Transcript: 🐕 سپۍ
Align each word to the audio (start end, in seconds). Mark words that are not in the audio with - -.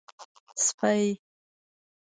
🐕 0.25 0.53
سپۍ 0.65 1.03